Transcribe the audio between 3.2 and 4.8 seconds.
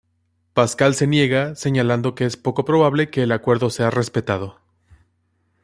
el acuerdo sea respetado.